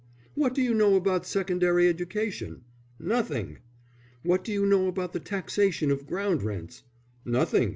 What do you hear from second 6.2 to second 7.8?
Rents?" "Nothing!"